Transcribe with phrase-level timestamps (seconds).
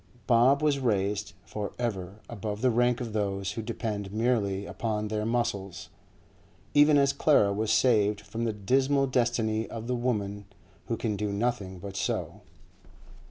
[0.25, 5.27] Bob was raised for ever above the rank of those who depend merely upon their
[5.27, 5.89] muscles,
[6.73, 10.45] even as Clara was saved from the dismal destiny of the women
[10.87, 12.41] who can do nothing but sew.